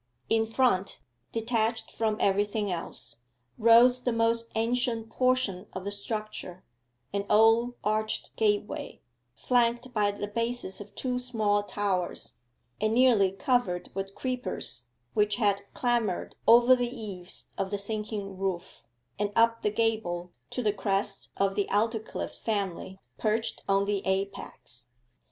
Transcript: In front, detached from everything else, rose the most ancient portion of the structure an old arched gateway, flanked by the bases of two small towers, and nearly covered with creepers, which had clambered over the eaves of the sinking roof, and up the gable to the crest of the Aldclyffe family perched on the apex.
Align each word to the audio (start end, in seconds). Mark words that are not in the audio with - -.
In 0.29 0.47
front, 0.47 1.03
detached 1.31 1.91
from 1.91 2.17
everything 2.19 2.71
else, 2.71 3.17
rose 3.59 4.01
the 4.01 4.11
most 4.11 4.47
ancient 4.55 5.11
portion 5.11 5.67
of 5.73 5.83
the 5.83 5.91
structure 5.91 6.63
an 7.13 7.23
old 7.29 7.75
arched 7.83 8.35
gateway, 8.35 9.03
flanked 9.35 9.93
by 9.93 10.09
the 10.09 10.25
bases 10.27 10.81
of 10.81 10.95
two 10.95 11.19
small 11.19 11.61
towers, 11.61 12.33
and 12.81 12.95
nearly 12.95 13.31
covered 13.31 13.91
with 13.93 14.15
creepers, 14.15 14.87
which 15.13 15.35
had 15.35 15.71
clambered 15.75 16.35
over 16.47 16.75
the 16.75 16.89
eaves 16.89 17.51
of 17.55 17.69
the 17.69 17.77
sinking 17.77 18.39
roof, 18.39 18.81
and 19.19 19.31
up 19.35 19.61
the 19.61 19.69
gable 19.69 20.31
to 20.49 20.63
the 20.63 20.73
crest 20.73 21.29
of 21.37 21.53
the 21.53 21.67
Aldclyffe 21.71 22.33
family 22.39 22.97
perched 23.19 23.61
on 23.69 23.85
the 23.85 24.01
apex. 24.07 24.87